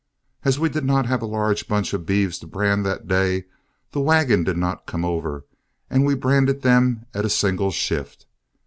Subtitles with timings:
[0.43, 3.45] As we did not have a large bunch of beeves to brand that day,
[3.91, 5.45] the wagon did not come over
[5.91, 8.25] and we branded them at a single shift.